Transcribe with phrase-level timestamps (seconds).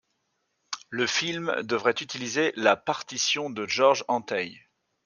[0.89, 4.59] Le film devait utiliser la partition de George Antheil.